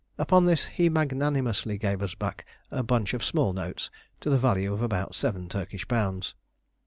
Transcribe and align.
Upon 0.17 0.47
this 0.47 0.65
he 0.65 0.89
magnanimously 0.89 1.77
gave 1.77 2.01
us 2.01 2.15
back 2.15 2.43
a 2.71 2.81
bunch 2.81 3.13
of 3.13 3.23
small 3.23 3.53
notes, 3.53 3.91
to 4.21 4.31
the 4.31 4.39
value 4.39 4.73
of 4.73 4.81
about 4.81 5.13
seven 5.13 5.47
Turkish 5.47 5.87
pounds. 5.87 6.33